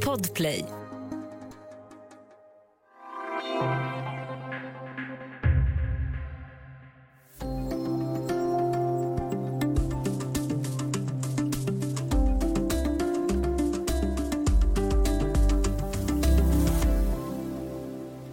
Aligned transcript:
Podplay. 0.00 0.85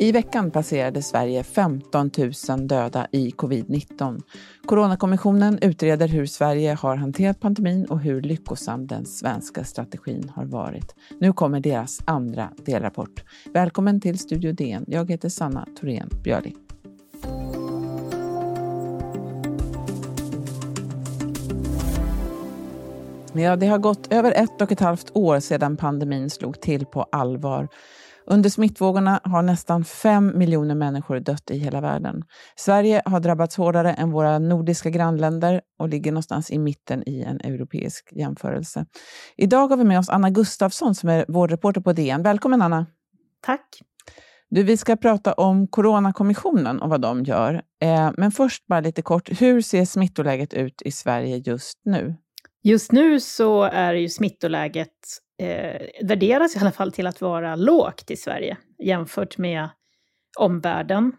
I 0.04 0.12
veckan 0.12 0.52
passerade 0.52 1.02
Sverige 1.02 1.44
15 1.44 2.12
000 2.50 2.68
döda 2.68 3.08
i 3.12 3.30
covid-19. 3.30 4.22
Coronakommissionen 4.66 5.60
utreder 5.62 6.08
hur 6.08 6.26
Sverige 6.26 6.74
har 6.74 6.96
hanterat 6.96 7.40
pandemin 7.40 7.86
och 7.86 8.00
hur 8.00 8.22
lyckosam 8.22 8.88
den 8.88 9.06
svenska 9.06 9.64
strategin 9.64 10.32
har 10.36 10.46
varit. 10.46 10.96
Nu 11.20 11.34
kommer 11.34 11.60
deras 11.60 12.00
andra 12.06 12.50
delrapport. 12.66 13.24
Välkommen 13.54 14.02
till 14.02 14.20
Studio 14.20 14.52
DN. 14.52 14.86
Jag 14.88 15.12
heter 15.12 15.30
Sanna 15.30 15.68
Thorén 15.80 16.10
Björling. 16.24 16.56
Ja, 23.34 23.56
det 23.56 23.68
har 23.68 23.78
gått 23.78 24.14
över 24.14 24.32
ett 24.32 24.62
och 24.62 24.72
ett 24.72 24.80
halvt 24.80 25.12
år 25.14 25.40
sedan 25.40 25.78
pandemin 25.78 26.30
slog 26.30 26.62
till 26.62 26.86
på 26.86 27.04
allvar. 27.12 27.68
Under 28.26 28.50
smittvågorna 28.50 29.20
har 29.24 29.42
nästan 29.42 29.84
fem 29.84 30.38
miljoner 30.38 30.76
människor 30.76 31.20
dött 31.20 31.52
i 31.52 31.58
hela 31.58 31.82
världen. 31.82 32.24
Sverige 32.56 33.02
har 33.06 33.20
drabbats 33.20 33.58
hårdare 33.58 33.94
än 33.94 34.12
våra 34.12 34.40
nordiska 34.40 34.90
grannländer 34.90 35.62
och 35.80 35.90
ligger 35.90 36.12
någonstans 36.12 36.52
i 36.52 36.60
mitten 36.60 37.04
i 37.10 37.22
en 37.22 37.40
europeisk 37.40 38.10
jämförelse. 38.12 38.86
Idag 39.38 39.68
har 39.68 39.78
vi 39.78 39.84
med 39.84 40.00
oss 40.00 40.10
Anna 40.10 40.30
Gustafsson 40.30 40.96
som 40.96 41.10
är 41.10 41.26
vår 41.28 41.48
reporter 41.48 41.82
på 41.82 41.94
DN. 41.94 42.24
Välkommen 42.24 42.62
Anna! 42.62 42.86
Tack! 43.42 43.82
Du, 44.50 44.64
vi 44.64 44.78
ska 44.78 44.96
prata 44.96 45.34
om 45.34 45.68
Coronakommissionen 45.68 46.82
och 46.82 46.90
vad 46.90 47.02
de 47.02 47.24
gör. 47.24 47.62
Eh, 47.82 48.12
men 48.18 48.32
först 48.32 48.68
bara 48.68 48.80
lite 48.80 49.02
kort, 49.02 49.42
hur 49.42 49.62
ser 49.62 49.86
smittoläget 49.86 50.54
ut 50.54 50.82
i 50.82 50.92
Sverige 50.92 51.38
just 51.38 51.82
nu? 51.86 52.16
Just 52.64 52.92
nu 52.92 53.20
så 53.20 53.64
är 53.64 53.94
ju 53.94 54.10
smittoläget 54.10 54.90
eh, 55.38 55.82
värderas 56.04 56.56
i 56.56 56.60
alla 56.60 56.72
fall 56.72 56.92
till 56.92 57.08
att 57.08 57.22
vara 57.22 57.56
lågt 57.56 58.12
i 58.12 58.16
Sverige 58.16 58.58
jämfört 58.80 59.38
med 59.38 59.70
omvärlden. 60.40 61.12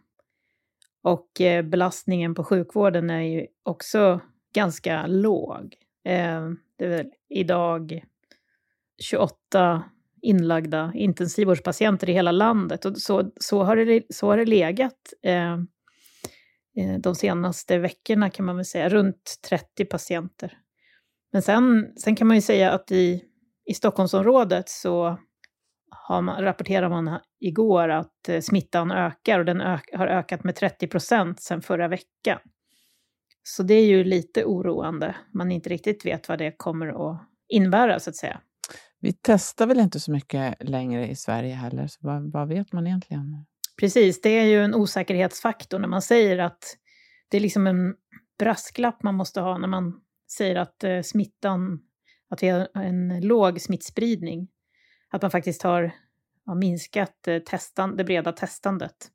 Och 1.03 1.41
eh, 1.41 1.63
belastningen 1.63 2.35
på 2.35 2.45
sjukvården 2.45 3.11
är 3.11 3.21
ju 3.21 3.47
också 3.63 4.21
ganska 4.55 5.07
låg. 5.07 5.75
Eh, 6.05 6.51
det 6.79 6.85
är 6.85 6.89
väl 6.89 7.11
idag 7.29 8.05
28 9.03 9.85
inlagda 10.23 10.93
intensivvårdspatienter 10.95 12.11
i 12.11 12.13
hela 12.13 12.33
landet. 12.33 12.85
Och 12.85 12.97
så, 12.97 13.33
så, 13.41 13.63
har, 13.63 13.77
det, 13.77 14.03
så 14.11 14.27
har 14.27 14.37
det 14.37 14.45
legat 14.45 15.13
eh, 15.23 15.53
eh 16.77 16.99
de 17.01 17.15
senaste 17.15 17.79
veckorna 17.79 18.31
kan 18.31 18.47
man 18.47 18.57
väl 18.57 18.65
säga, 18.65 18.89
runt 18.89 19.35
30 19.49 19.85
patienter. 19.85 20.59
Men 21.33 21.43
sen, 21.43 21.93
sen 21.97 22.17
kan 22.17 22.27
man 22.27 22.37
ju 22.37 22.41
säga 22.41 22.71
att 22.71 22.93
i 22.93 23.25
i 23.67 23.75
Stockholmsområdet 23.75 24.69
så 24.69 25.19
har 25.91 26.23
man, 26.23 26.43
rapporterar 26.43 26.89
man 26.89 27.19
igår 27.41 27.89
att 27.89 28.29
eh, 28.29 28.41
smittan 28.41 28.91
ökar 28.91 29.39
och 29.39 29.45
den 29.45 29.61
ök, 29.61 29.91
har 29.93 30.07
ökat 30.07 30.45
med 30.45 30.57
30 30.57 30.87
procent 30.87 31.43
sedan 31.43 31.63
förra 31.63 31.89
veckan. 31.89 32.39
Så 33.43 33.63
det 33.63 33.75
är 33.75 33.87
ju 33.87 34.05
lite 34.05 34.45
oroande. 34.45 35.17
Man 35.35 35.53
inte 35.53 35.69
riktigt 35.69 36.07
vet 36.07 36.29
vad 36.29 36.39
det 36.39 36.55
kommer 36.57 37.11
att 37.11 37.21
innebära, 37.49 38.01
så 38.01 38.11
att 38.11 38.17
säga. 38.17 38.41
Vi 39.01 39.13
testar 39.23 39.67
väl 39.67 39.81
inte 39.81 40.01
så 40.01 40.13
mycket 40.13 40.57
längre 40.61 41.09
i 41.09 41.17
Sverige 41.17 41.55
heller, 41.55 41.87
så 41.87 41.99
vad, 42.03 42.33
vad 42.33 42.49
vet 42.49 42.73
man 42.73 42.87
egentligen? 42.87 43.47
Precis, 43.81 44.21
det 44.21 44.29
är 44.29 44.45
ju 44.45 44.65
en 44.65 44.75
osäkerhetsfaktor 44.75 45.79
när 45.79 45.89
man 45.89 46.03
säger 46.03 46.39
att 46.39 46.77
det 47.29 47.37
är 47.37 47.41
liksom 47.41 47.67
en 47.67 47.95
brasklapp 48.39 49.03
man 49.03 49.15
måste 49.15 49.41
ha 49.41 49.59
när 49.59 49.69
man 49.69 50.01
säger 50.37 50.57
att 50.57 50.85
eh, 50.85 51.03
smittan 51.03 51.81
att 52.35 52.43
vi 52.43 52.49
har 52.49 52.69
en 52.75 53.21
låg 53.21 53.61
smittspridning. 53.61 54.49
Att 55.11 55.23
man 55.23 55.31
faktiskt 55.31 55.63
har, 55.63 55.93
har 56.47 56.55
minskat 56.55 57.29
eh, 57.29 57.39
testan, 57.39 57.97
det 57.97 58.05
breda 58.05 58.33
testandet. 58.33 59.11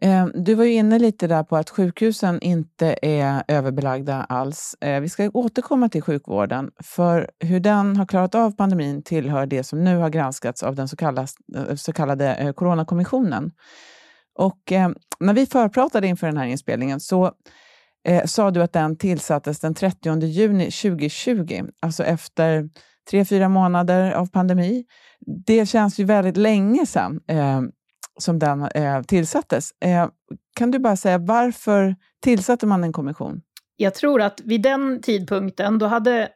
Ehm, 0.00 0.32
du 0.34 0.54
var 0.54 0.64
ju 0.64 0.72
inne 0.72 0.98
lite 0.98 1.26
där 1.26 1.42
på 1.42 1.56
att 1.56 1.70
sjukhusen 1.70 2.40
inte 2.40 2.98
är 3.02 3.42
överbelagda 3.48 4.26
alls. 4.28 4.76
Eh, 4.80 5.00
vi 5.00 5.08
ska 5.08 5.30
återkomma 5.34 5.88
till 5.88 6.02
sjukvården, 6.02 6.70
för 6.84 7.30
hur 7.40 7.60
den 7.60 7.96
har 7.96 8.06
klarat 8.06 8.34
av 8.34 8.50
pandemin 8.56 9.02
tillhör 9.02 9.46
det 9.46 9.64
som 9.64 9.84
nu 9.84 9.96
har 9.96 10.10
granskats 10.10 10.62
av 10.62 10.74
den 10.74 10.88
så 10.88 10.96
kallade, 10.96 11.28
eh, 11.56 11.74
så 11.74 11.92
kallade 11.92 12.52
Coronakommissionen. 12.56 13.52
Och 14.34 14.72
ehm, 14.72 14.94
när 15.20 15.34
vi 15.34 15.46
förpratade 15.46 16.06
inför 16.06 16.26
den 16.26 16.36
här 16.36 16.46
inspelningen 16.46 17.00
så 17.00 17.32
eh, 18.08 18.24
sa 18.24 18.50
du 18.50 18.62
att 18.62 18.72
den 18.72 18.96
tillsattes 18.96 19.60
den 19.60 19.74
30 19.74 20.26
juni 20.26 20.64
2020, 20.64 21.64
alltså 21.80 22.04
efter 22.04 22.68
tre, 23.10 23.24
fyra 23.24 23.48
månader 23.48 24.12
av 24.12 24.26
pandemi. 24.26 24.84
Det 25.46 25.66
känns 25.66 26.00
ju 26.00 26.04
väldigt 26.04 26.36
länge 26.36 26.86
sedan 26.86 27.20
eh, 27.28 27.60
som 28.18 28.38
den 28.38 28.62
eh, 28.62 29.02
tillsattes. 29.02 29.70
Eh, 29.80 30.08
kan 30.56 30.70
du 30.70 30.78
bara 30.78 30.96
säga 30.96 31.18
varför 31.18 31.96
tillsatte 32.22 32.66
man 32.66 32.84
en 32.84 32.92
kommission? 32.92 33.40
Jag 33.76 33.94
tror 33.94 34.22
att 34.22 34.40
vid 34.40 34.62
den 34.62 35.02
tidpunkten, 35.02 35.78
då 35.78 35.86
hade 35.86 36.28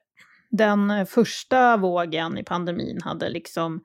den 0.50 1.06
första 1.06 1.76
vågen 1.76 2.38
i 2.38 2.44
pandemin 2.44 3.00
hade 3.02 3.28
liksom 3.28 3.80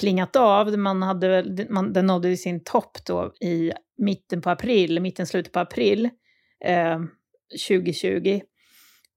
klingat 0.00 0.36
av. 0.36 0.78
Man 0.78 1.02
hade, 1.02 1.66
man, 1.70 1.92
den 1.92 2.06
nådde 2.06 2.36
sin 2.36 2.64
topp 2.64 2.98
då 3.06 3.32
i 3.40 3.72
mitten 3.98 4.42
på 4.42 4.50
april, 4.50 5.00
mitten, 5.00 5.26
slutet 5.26 5.52
på 5.52 5.60
april 5.60 6.10
Eh, 6.64 7.00
2020. 7.68 8.40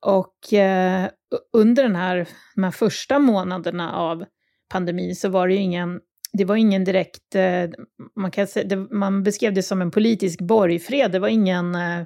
Och 0.06 0.54
eh, 0.54 1.09
under 1.54 1.84
den 1.84 1.96
här, 1.96 2.28
de 2.56 2.64
här 2.64 2.72
första 2.72 3.20
månaderna 3.20 3.94
av 3.94 4.26
pandemin 4.70 5.16
så 5.16 5.30
var 5.30 5.48
det 5.48 5.54
ju 5.54 5.59
ingen, 5.59 6.00
det 6.34 6.46
var 6.46 6.56
ingen 6.56 6.84
direkt, 6.84 7.36
eh, 7.36 7.70
man, 8.16 8.31
kan 8.31 8.48
säga, 8.48 8.68
det, 8.68 8.76
man 8.76 9.24
beskrev 9.24 9.54
det 9.54 9.64
som 9.64 9.81
en 9.81 9.92
politisk 9.92 10.42
borgfred, 10.42 11.12
det 11.12 11.20
var 11.20 11.28
ingen 11.28 11.76
eh, 11.76 12.04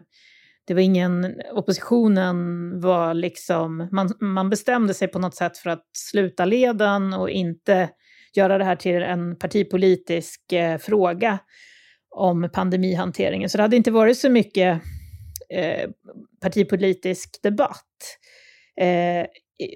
det 0.68 0.74
var 0.74 0.82
ingen, 0.82 1.42
oppositionen 1.54 2.80
var 2.82 3.14
liksom, 3.14 3.90
man, 3.92 4.14
man 4.20 4.50
bestämde 4.50 4.94
sig 4.94 5.08
på 5.08 5.20
något 5.20 5.36
sätt 5.36 5.58
för 5.58 5.70
att 5.70 5.86
sluta 5.94 6.46
leden 6.46 7.14
och 7.14 7.30
inte 7.30 7.90
göra 8.36 8.58
det 8.58 8.64
här 8.64 8.76
till 8.76 9.04
en 9.04 9.36
partipolitisk 9.36 10.52
eh, 10.52 10.78
fråga 10.78 11.40
om 12.16 12.50
pandemihanteringen. 12.54 13.50
Så 13.50 13.58
det 13.58 13.64
hade 13.64 13.76
inte 13.76 13.92
varit 13.92 14.18
så 14.18 14.30
mycket 14.30 14.82
eh, 15.54 15.90
partipolitisk 16.42 17.40
debatt 17.44 18.18
eh, 18.82 19.26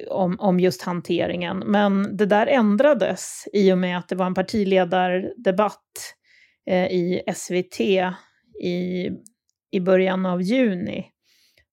om, 0.09 0.39
om 0.39 0.59
just 0.59 0.81
hanteringen. 0.81 1.57
Men 1.57 2.17
det 2.17 2.25
där 2.25 2.47
ändrades 2.47 3.47
i 3.53 3.71
och 3.71 3.77
med 3.77 3.97
att 3.97 4.09
det 4.09 4.15
var 4.15 4.25
en 4.25 4.33
partiledardebatt 4.33 6.15
eh, 6.69 6.85
i 6.85 7.21
SVT 7.35 7.79
i, 8.61 9.09
i 9.71 9.79
början 9.79 10.25
av 10.25 10.41
juni 10.41 11.07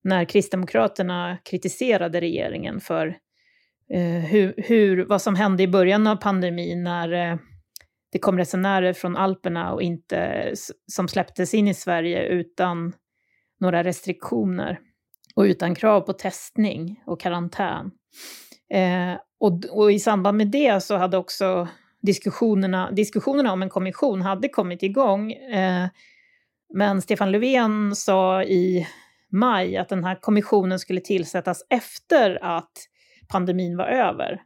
när 0.03 0.25
Kristdemokraterna 0.25 1.37
kritiserade 1.43 2.21
regeringen 2.21 2.79
för 2.79 3.07
eh, 3.93 4.23
hur, 4.25 4.53
hur, 4.57 5.05
vad 5.05 5.21
som 5.21 5.35
hände 5.35 5.63
i 5.63 5.67
början 5.67 6.07
av 6.07 6.15
pandemin 6.15 6.83
när 6.83 7.11
eh, 7.31 7.37
det 8.11 8.19
kom 8.19 8.37
resenärer 8.37 8.93
från 8.93 9.17
Alperna 9.17 9.73
och 9.73 9.81
inte, 9.81 10.51
som 10.91 11.07
släpptes 11.07 11.53
in 11.53 11.67
i 11.67 11.73
Sverige 11.73 12.23
utan 12.27 12.93
några 13.59 13.83
restriktioner 13.83 14.79
och 15.35 15.43
utan 15.43 15.75
krav 15.75 16.01
på 16.01 16.13
testning 16.13 17.03
och 17.05 17.19
karantän. 17.19 17.91
Eh, 18.73 19.19
och, 19.39 19.65
och, 19.69 19.91
i 19.91 19.99
samband 19.99 20.37
med 20.37 20.47
det 20.47 20.83
så 20.83 20.97
hade 20.97 21.17
också 21.17 21.67
diskussionerna, 22.01 22.91
diskussionerna 22.91 23.53
om 23.53 23.61
en 23.61 23.69
kommission 23.69 24.21
hade 24.21 24.49
kommit 24.49 24.83
igång. 24.83 25.31
Eh, 25.31 25.87
men 26.73 27.01
Stefan 27.01 27.31
Löfven 27.31 27.95
sa 27.95 28.43
i 28.43 28.87
maj 29.31 29.77
att 29.77 29.89
den 29.89 30.03
här 30.03 30.15
kommissionen 30.21 30.79
skulle 30.79 31.01
tillsättas 31.01 31.63
efter 31.69 32.43
att 32.43 32.71
pandemin 33.27 33.77
var 33.77 33.85
över. 33.87 34.41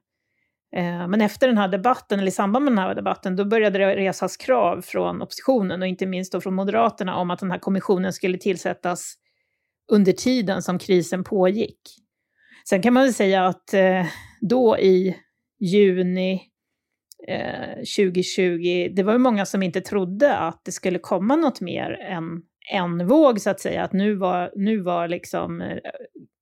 Eh, 0.75 1.07
men 1.07 1.21
efter 1.21 1.47
den 1.47 1.57
här 1.57 1.67
debatten, 1.67 2.19
eller 2.19 2.27
i 2.27 2.31
samband 2.31 2.65
med 2.65 2.71
den 2.71 2.77
här 2.77 2.95
debatten, 2.95 3.35
då 3.35 3.45
började 3.45 3.79
det 3.79 3.95
resas 3.95 4.37
krav 4.37 4.81
från 4.81 5.21
oppositionen 5.21 5.81
och 5.81 5.87
inte 5.87 6.05
minst 6.05 6.31
då 6.31 6.41
från 6.41 6.53
Moderaterna 6.53 7.15
om 7.15 7.31
att 7.31 7.39
den 7.39 7.51
här 7.51 7.59
kommissionen 7.59 8.13
skulle 8.13 8.37
tillsättas 8.37 9.15
under 9.91 10.11
tiden 10.11 10.61
som 10.61 10.79
krisen 10.79 11.23
pågick. 11.23 11.79
Sen 12.69 12.81
kan 12.81 12.93
man 12.93 13.03
väl 13.03 13.13
säga 13.13 13.45
att 13.45 13.73
eh, 13.73 14.05
då 14.41 14.77
i 14.77 15.15
juni 15.59 16.41
eh, 17.27 17.75
2020, 17.75 18.93
det 18.95 19.03
var 19.03 19.13
ju 19.13 19.19
många 19.19 19.45
som 19.45 19.63
inte 19.63 19.81
trodde 19.81 20.37
att 20.37 20.61
det 20.65 20.71
skulle 20.71 20.99
komma 20.99 21.35
något 21.35 21.61
mer 21.61 21.91
än 21.91 22.41
en 22.71 23.07
våg 23.07 23.41
så 23.41 23.49
att 23.49 23.59
säga, 23.59 23.83
att 23.83 23.93
nu 23.93 24.15
var, 24.15 24.51
nu 24.55 24.81
var 24.81 25.07
liksom 25.07 25.63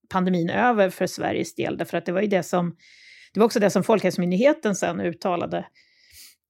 pandemin 0.10 0.50
över 0.50 0.90
för 0.90 1.08
Sveriges 1.08 1.56
del, 1.56 1.78
därför 1.78 1.98
att 1.98 2.06
det 2.06 2.12
var 2.12 2.22
ju 2.22 2.28
det 2.28 2.44
som 2.44 2.76
det 3.34 3.40
var 3.40 3.46
också 3.46 3.60
det 3.60 3.70
som 3.70 3.84
Folkhälsomyndigheten 3.84 4.76
sen 4.76 5.02
uttalade 5.02 5.58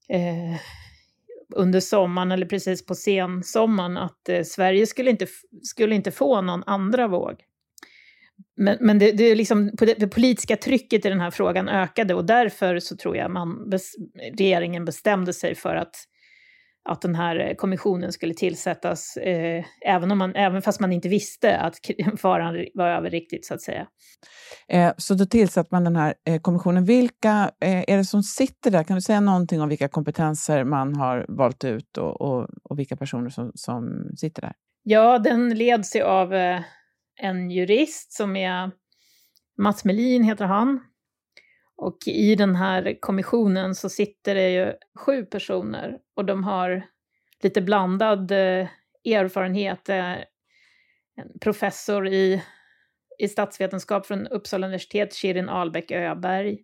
eh, 0.09 0.59
under 1.55 1.79
sommaren, 1.79 2.31
eller 2.31 2.45
precis 2.45 2.85
på 2.85 2.95
sensommaren, 2.95 3.97
att 3.97 4.29
eh, 4.29 4.43
Sverige 4.43 4.87
skulle 4.87 5.11
inte, 5.11 5.27
skulle 5.63 5.95
inte 5.95 6.11
få 6.11 6.41
någon 6.41 6.63
andra 6.65 7.07
våg. 7.07 7.35
Men, 8.55 8.77
men 8.79 8.99
det, 8.99 9.11
det, 9.11 9.35
liksom, 9.35 9.71
det, 9.97 10.07
politiska 10.07 10.57
trycket 10.57 11.05
i 11.05 11.09
den 11.09 11.19
här 11.19 11.31
frågan 11.31 11.69
ökade 11.69 12.13
och 12.13 12.25
därför 12.25 12.79
så 12.79 12.97
tror 12.97 13.17
jag 13.17 13.31
man 13.31 13.73
regeringen 14.37 14.85
bestämde 14.85 15.33
sig 15.33 15.55
för 15.55 15.75
att 15.75 15.95
att 16.89 17.01
den 17.01 17.15
här 17.15 17.39
eh, 17.39 17.55
kommissionen 17.55 18.11
skulle 18.11 18.33
tillsättas, 18.33 19.17
eh, 19.17 19.65
även, 19.85 20.11
om 20.11 20.17
man, 20.17 20.35
även 20.35 20.61
fast 20.61 20.79
man 20.79 20.93
inte 20.93 21.09
visste 21.09 21.57
att 21.57 21.75
faran 22.17 22.65
var 22.73 22.87
över 22.87 23.09
riktigt, 23.09 23.45
så 23.45 23.53
att 23.53 23.61
säga. 23.61 23.87
Eh, 24.67 24.93
så 24.97 25.13
då 25.13 25.25
tillsatte 25.25 25.69
man 25.71 25.83
den 25.83 25.95
här 25.95 26.13
eh, 26.27 26.41
kommissionen. 26.41 26.85
Vilka 26.85 27.51
eh, 27.61 27.83
är 27.87 27.97
det 27.97 28.05
som 28.05 28.23
sitter 28.23 28.71
där? 28.71 28.83
Kan 28.83 28.95
du 28.95 29.01
säga 29.01 29.19
någonting 29.19 29.61
om 29.61 29.69
vilka 29.69 29.87
kompetenser 29.87 30.63
man 30.63 30.95
har 30.95 31.25
valt 31.29 31.63
ut 31.63 31.97
och, 31.97 32.21
och, 32.21 32.47
och 32.63 32.79
vilka 32.79 32.95
personer 32.95 33.29
som, 33.29 33.51
som 33.55 34.09
sitter 34.17 34.41
där? 34.41 34.53
Ja, 34.83 35.19
den 35.19 35.57
leds 35.57 35.95
ju 35.95 36.01
av 36.01 36.33
eh, 36.33 36.61
en 37.21 37.51
jurist 37.51 38.13
som 38.13 38.35
är 38.35 38.71
Mats 39.57 39.85
Melin 39.85 40.23
heter 40.23 40.45
han, 40.45 40.79
och 41.81 41.97
i 42.07 42.35
den 42.35 42.55
här 42.55 42.97
kommissionen 42.99 43.75
så 43.75 43.89
sitter 43.89 44.35
det 44.35 44.49
ju 44.49 44.73
sju 44.99 45.25
personer 45.25 45.97
och 46.15 46.25
de 46.25 46.43
har 46.43 46.85
lite 47.43 47.61
blandad 47.61 48.31
eh, 48.31 48.67
erfarenhet. 49.05 49.89
Eh, 49.89 50.11
en 51.15 51.39
professor 51.41 52.07
i, 52.07 52.43
i 53.19 53.27
statsvetenskap 53.27 54.05
från 54.05 54.27
Uppsala 54.27 54.67
universitet, 54.67 55.13
Shirin 55.13 55.49
Albeck 55.49 55.91
Öberg. 55.91 56.57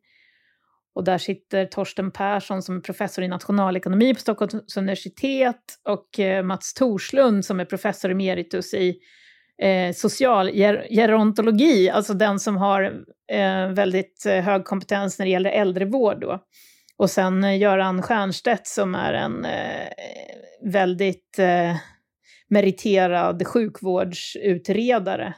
Och 0.96 1.04
där 1.04 1.18
sitter 1.18 1.66
Torsten 1.66 2.12
Persson 2.12 2.62
som 2.62 2.78
är 2.78 2.82
professor 2.82 3.24
i 3.24 3.28
nationalekonomi 3.28 4.14
på 4.14 4.20
Stockholms 4.20 4.78
universitet 4.78 5.80
och 5.84 6.20
eh, 6.20 6.44
Mats 6.44 6.74
Torslund 6.74 7.46
som 7.46 7.60
är 7.60 7.66
professor 7.66 8.12
emeritus 8.12 8.74
i 8.74 8.98
eh, 9.62 9.94
socialgerontologi, 9.94 11.90
alltså 11.90 12.14
den 12.14 12.40
som 12.40 12.58
har 12.58 13.06
eh, 13.32 13.68
väldigt 13.68 14.26
eh, 14.26 14.44
hög 14.44 14.66
kompetens 14.66 15.20
när 15.20 15.26
det 15.26 15.32
gäller 15.32 15.50
äldrevård. 15.50 16.22
Då. 16.22 16.40
Och 16.98 17.10
sen 17.10 17.44
eh, 17.44 17.58
Göran 17.58 18.04
Stiernstedt 18.04 18.68
som 18.68 18.96
är 18.96 19.14
en 19.14 19.46
eh, 19.46 19.88
väldigt 20.64 21.40
eh, 21.40 21.76
meriterad 22.48 23.48
sjukvårdsutredare. 23.48 25.34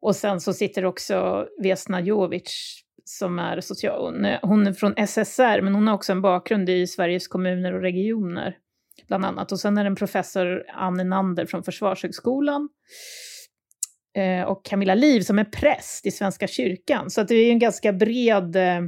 Och 0.00 0.16
sen 0.16 0.40
så 0.40 0.52
sitter 0.52 0.84
också 0.84 1.46
Vesna 1.62 2.00
Jovic 2.00 2.82
som 3.04 3.38
är 3.38 3.60
social, 3.60 4.26
hon 4.42 4.66
är 4.66 4.72
från 4.72 5.06
SSR, 5.06 5.60
men 5.60 5.74
hon 5.74 5.86
har 5.88 5.94
också 5.94 6.12
en 6.12 6.22
bakgrund 6.22 6.68
i 6.68 6.86
Sveriges 6.86 7.28
kommuner 7.28 7.74
och 7.74 7.80
regioner, 7.80 8.56
bland 9.08 9.24
annat. 9.24 9.52
Och 9.52 9.60
sen 9.60 9.78
är 9.78 9.84
det 9.84 9.88
en 9.88 9.96
professor, 9.96 10.64
Anne 10.74 11.04
Nander 11.04 11.46
från 11.46 11.62
Försvarshögskolan. 11.62 12.68
Eh, 14.18 14.42
och 14.42 14.64
Camilla 14.64 14.94
Liv 14.94 15.20
som 15.20 15.38
är 15.38 15.44
präst 15.44 16.06
i 16.06 16.10
Svenska 16.10 16.46
kyrkan. 16.46 17.10
Så 17.10 17.20
att 17.20 17.28
det 17.28 17.34
är 17.34 17.50
en 17.50 17.58
ganska 17.58 17.92
bred... 17.92 18.56
Eh, 18.56 18.80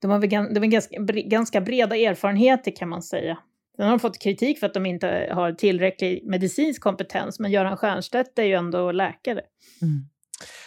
de 0.00 0.10
har 0.10 0.18
väl, 0.18 0.54
det 0.54 0.60
var 0.60 0.66
ganska, 0.66 0.96
ganska 1.06 1.60
breda 1.60 1.96
erfarenheter 1.96 2.76
kan 2.76 2.88
man 2.88 3.02
säga. 3.02 3.38
Sen 3.76 3.84
har 3.84 3.90
de 3.90 4.00
fått 4.00 4.18
kritik 4.18 4.58
för 4.58 4.66
att 4.66 4.74
de 4.74 4.86
inte 4.86 5.30
har 5.32 5.52
tillräcklig 5.52 6.22
medicinsk 6.26 6.82
kompetens, 6.82 7.38
men 7.38 7.50
Göran 7.50 7.76
Stiernstedt 7.76 8.38
är 8.38 8.42
ju 8.42 8.54
ändå 8.54 8.92
läkare. 8.92 9.40
Mm. 9.82 10.04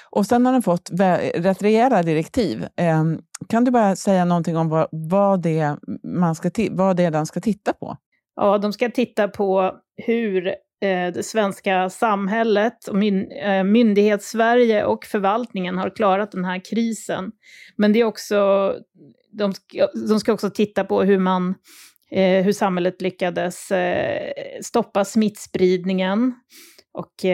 Och 0.10 0.26
sen 0.26 0.46
har 0.46 0.54
de 0.54 0.62
fått 0.62 0.90
rätt 1.36 1.62
rejäla 1.62 2.04
direktiv. 2.04 2.68
Ehm, 2.76 3.22
kan 3.50 3.66
du 3.66 3.72
bara 3.72 3.96
säga 3.96 4.26
någonting 4.26 4.58
om 4.58 4.70
vad, 4.70 4.88
vad, 4.92 5.42
det, 5.42 5.76
man 6.04 6.36
ska 6.36 6.50
vad 6.72 6.98
det 6.98 7.04
är 7.04 7.12
den 7.12 7.26
ska 7.26 7.40
titta 7.40 7.74
på? 7.74 7.98
Ja, 8.36 8.58
de 8.58 8.74
ska 8.74 8.90
titta 8.90 9.28
på 9.28 9.72
hur 10.06 10.56
Eh, 10.84 11.14
det 11.14 11.24
svenska 11.24 11.90
samhället, 11.90 12.88
och 12.88 13.04
eh, 13.04 13.64
myndighets-Sverige 13.64 14.86
och 14.86 15.06
förvaltningen 15.06 15.78
har 15.78 15.96
klarat 15.96 16.32
den 16.32 16.46
här 16.46 16.66
krisen. 16.66 17.32
Men 17.76 17.94
det 17.94 18.00
är 18.00 18.04
också, 18.04 18.74
de 19.32 19.54
ska, 19.54 19.88
de 20.08 20.20
ska 20.20 20.34
också 20.34 20.50
titta 20.50 20.84
på 20.84 21.04
hur 21.04 21.20
man 21.20 21.56
eh, 22.12 22.44
hur 22.44 22.52
samhället 22.52 23.02
lyckades 23.02 23.72
stoppa 24.62 25.06
smittspridningen. 25.06 26.34
Och, 26.94 27.26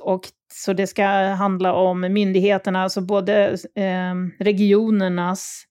och, 0.00 0.20
så 0.52 0.72
det 0.72 0.86
ska 0.86 1.04
handla 1.38 1.74
om 1.74 2.00
myndigheterna, 2.00 2.82
alltså 2.82 3.00
både 3.00 3.56
regionernas 4.38 5.64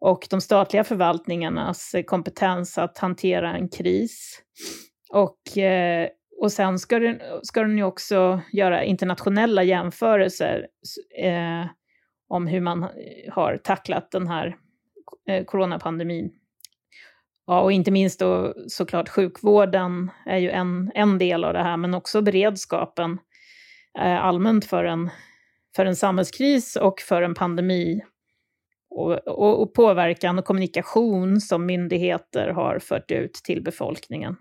och 0.00 0.26
de 0.30 0.40
statliga 0.40 0.84
förvaltningarnas 0.84 1.94
kompetens 2.06 2.78
att 2.78 2.98
hantera 2.98 3.56
en 3.56 3.68
kris. 3.68 4.40
Och, 5.14 5.58
eh, 5.58 6.08
och 6.40 6.52
sen 6.52 6.78
ska 6.78 6.98
den, 6.98 7.20
ska 7.42 7.60
den 7.60 7.78
ju 7.78 7.84
också 7.84 8.40
göra 8.52 8.84
internationella 8.84 9.62
jämförelser 9.62 10.66
eh, 11.18 11.66
om 12.28 12.46
hur 12.46 12.60
man 12.60 12.88
har 13.32 13.56
tacklat 13.56 14.10
den 14.10 14.26
här 14.26 14.56
eh, 15.28 15.44
coronapandemin. 15.44 16.32
Ja, 17.46 17.60
och 17.60 17.72
inte 17.72 17.90
minst 17.90 18.20
då 18.20 18.54
såklart 18.68 19.08
sjukvården 19.08 20.10
är 20.26 20.38
ju 20.38 20.50
en, 20.50 20.92
en 20.94 21.18
del 21.18 21.44
av 21.44 21.52
det 21.52 21.62
här, 21.62 21.76
men 21.76 21.94
också 21.94 22.22
beredskapen 22.22 23.18
eh, 23.98 24.24
allmänt 24.24 24.64
för 24.64 24.84
en, 24.84 25.10
för 25.76 25.86
en 25.86 25.96
samhällskris 25.96 26.76
och 26.76 27.00
för 27.00 27.22
en 27.22 27.34
pandemi. 27.34 28.02
Och, 28.90 29.12
och, 29.12 29.62
och 29.62 29.74
påverkan 29.74 30.38
och 30.38 30.44
kommunikation 30.44 31.40
som 31.40 31.66
myndigheter 31.66 32.48
har 32.48 32.78
fört 32.78 33.10
ut 33.10 33.34
till 33.34 33.62
befolkningen. 33.62 34.36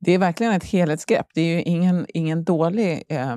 Det 0.00 0.12
är 0.12 0.18
verkligen 0.18 0.52
ett 0.52 0.64
helhetsgrepp. 0.64 1.26
Det 1.34 1.40
är 1.40 1.54
ju 1.54 1.62
ingen, 1.62 2.06
ingen 2.08 2.44
dålig, 2.44 3.02
eh, 3.08 3.36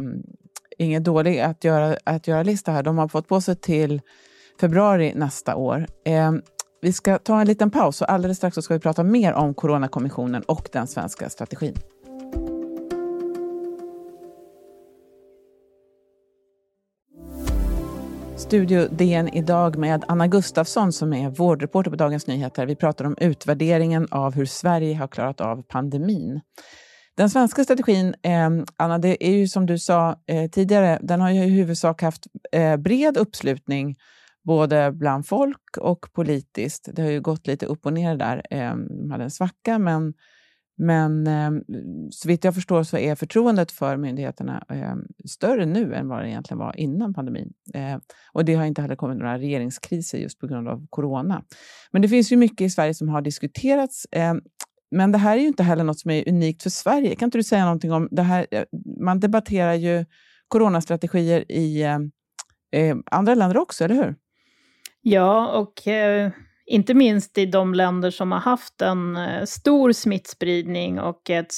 ingen 0.77 1.03
dålig 1.03 1.39
att 1.39 1.63
göra, 1.63 1.97
att 2.03 2.27
göra 2.27 2.43
lista 2.43 2.71
här. 2.71 2.83
De 2.83 2.97
har 2.97 3.07
fått 3.07 3.27
på 3.27 3.41
sig 3.41 3.55
till 3.55 4.01
februari 4.61 5.13
nästa 5.15 5.55
år. 5.55 5.87
Eh, 6.05 6.31
vi 6.81 6.93
ska 6.93 7.17
ta 7.17 7.41
en 7.41 7.47
liten 7.47 7.71
paus 7.71 8.01
och 8.01 8.11
alldeles 8.11 8.37
strax 8.37 8.55
så 8.55 8.61
ska 8.61 8.73
vi 8.73 8.79
prata 8.79 9.03
mer 9.03 9.33
om 9.33 9.53
Coronakommissionen 9.53 10.43
och 10.43 10.69
den 10.71 10.87
svenska 10.87 11.29
strategin. 11.29 11.75
Studio 18.39 18.87
DN 18.91 19.27
idag 19.27 19.77
med 19.77 20.05
Anna 20.07 20.27
Gustafsson 20.27 20.93
som 20.93 21.13
är 21.13 21.29
vårdreporter 21.29 21.91
på 21.91 21.97
Dagens 21.97 22.27
Nyheter. 22.27 22.65
Vi 22.65 22.75
pratar 22.75 23.05
om 23.05 23.15
utvärderingen 23.21 24.07
av 24.11 24.35
hur 24.35 24.45
Sverige 24.45 24.95
har 24.95 25.07
klarat 25.07 25.41
av 25.41 25.63
pandemin. 25.63 26.41
Den 27.17 27.29
svenska 27.29 27.63
strategin, 27.63 28.15
eh, 28.23 28.49
Anna, 28.77 28.97
det 28.97 29.27
är 29.27 29.31
ju 29.31 29.47
som 29.47 29.65
du 29.65 29.77
sa 29.77 30.15
eh, 30.27 30.49
tidigare, 30.49 30.99
den 31.01 31.21
har 31.21 31.31
ju 31.31 31.43
i 31.43 31.49
huvudsak 31.49 32.01
haft 32.01 32.27
eh, 32.51 32.77
bred 32.77 33.17
uppslutning 33.17 33.95
både 34.43 34.91
bland 34.91 35.27
folk 35.27 35.77
och 35.79 36.13
politiskt. 36.13 36.89
Det 36.93 37.01
har 37.01 37.09
ju 37.09 37.21
gått 37.21 37.47
lite 37.47 37.65
upp 37.65 37.85
och 37.85 37.93
ner 37.93 38.15
där. 38.15 38.45
Eh, 38.49 38.75
de 38.75 39.11
hade 39.11 39.23
en 39.23 39.31
svacka, 39.31 39.79
men 39.79 40.13
men 40.79 41.27
eh, 41.27 41.51
så 42.11 42.27
vitt 42.27 42.43
jag 42.43 42.55
förstår 42.55 42.83
så 42.83 42.97
är 42.97 43.15
förtroendet 43.15 43.71
för 43.71 43.97
myndigheterna 43.97 44.63
eh, 44.69 44.95
större 45.25 45.65
nu 45.65 45.93
än 45.93 46.07
vad 46.07 46.21
det 46.21 46.29
egentligen 46.29 46.59
var 46.59 46.79
innan 46.79 47.13
pandemin. 47.13 47.53
Eh, 47.73 47.97
och 48.33 48.45
det 48.45 48.55
har 48.55 48.65
inte 48.65 48.81
heller 48.81 48.95
kommit 48.95 49.17
några 49.17 49.37
regeringskriser 49.37 50.17
just 50.17 50.39
på 50.39 50.47
grund 50.47 50.67
av 50.67 50.87
corona. 50.89 51.43
Men 51.91 52.01
det 52.01 52.07
finns 52.07 52.31
ju 52.31 52.37
mycket 52.37 52.61
i 52.61 52.69
Sverige 52.69 52.93
som 52.93 53.09
har 53.09 53.21
diskuterats. 53.21 54.05
Eh, 54.05 54.33
men 54.91 55.11
det 55.11 55.17
här 55.17 55.37
är 55.37 55.41
ju 55.41 55.47
inte 55.47 55.63
heller 55.63 55.83
något 55.83 55.99
som 55.99 56.11
är 56.11 56.29
unikt 56.29 56.63
för 56.63 56.69
Sverige. 56.69 57.15
Kan 57.15 57.27
inte 57.27 57.37
du 57.37 57.43
säga 57.43 57.63
någonting 57.63 57.91
om 57.91 58.07
det 58.11 58.21
här? 58.21 58.47
Eh, 58.51 58.63
man 59.03 59.19
debatterar 59.19 59.73
ju 59.73 60.05
coronastrategier 60.47 61.51
i 61.51 61.81
eh, 62.71 62.95
andra 63.11 63.35
länder 63.35 63.57
också, 63.57 63.83
eller 63.83 63.95
hur? 63.95 64.15
Ja, 65.01 65.47
och 65.47 65.87
eh, 65.87 66.31
inte 66.69 66.93
minst 66.93 67.37
i 67.37 67.45
de 67.45 67.73
länder 67.73 68.11
som 68.11 68.31
har 68.31 68.39
haft 68.39 68.81
en 68.81 69.15
eh, 69.15 69.45
stor 69.45 69.91
smittspridning 69.91 70.99
och 70.99 71.29
ett 71.29 71.53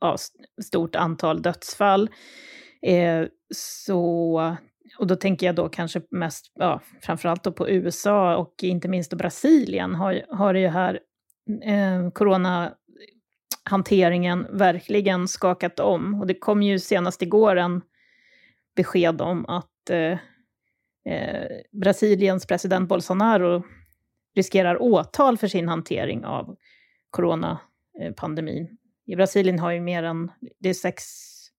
ja, 0.00 0.16
stort 0.62 0.96
antal 0.96 1.42
dödsfall. 1.42 2.10
Eh, 2.82 3.24
så, 3.54 4.56
och 4.98 5.06
då 5.06 5.16
tänker 5.16 5.46
jag 5.46 5.54
då 5.54 5.68
kanske 5.68 6.02
mest, 6.10 6.52
ja, 6.54 6.80
framförallt 7.02 7.44
då 7.44 7.52
på 7.52 7.68
USA 7.68 8.36
och 8.36 8.54
inte 8.62 8.88
minst 8.88 9.10
då 9.10 9.16
Brasilien 9.16 9.94
har, 9.94 10.22
har 10.28 10.54
ju 10.54 10.68
här 10.68 11.00
eh, 11.64 12.10
coronahanteringen 12.10 14.46
verkligen 14.50 15.28
skakat 15.28 15.80
om. 15.80 16.20
Och 16.20 16.26
det 16.26 16.34
kom 16.34 16.62
ju 16.62 16.78
senast 16.78 17.22
igår 17.22 17.56
en 17.56 17.82
besked 18.76 19.20
om 19.20 19.46
att 19.46 19.90
eh, 19.90 20.18
eh, 21.14 21.46
Brasiliens 21.72 22.46
president 22.46 22.88
Bolsonaro 22.88 23.64
riskerar 24.34 24.82
åtal 24.82 25.38
för 25.38 25.48
sin 25.48 25.68
hantering 25.68 26.24
av 26.24 26.56
coronapandemin. 27.10 28.68
I 29.06 29.16
Brasilien 29.16 29.58
har 29.58 29.70
ju 29.70 29.80
mer 29.80 30.02
än 30.02 30.30
det 30.60 30.68
är 30.68 30.94